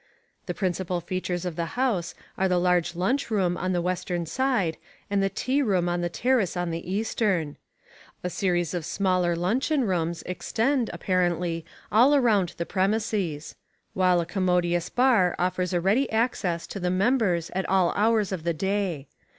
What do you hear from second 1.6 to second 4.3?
House are the large lunch room on the western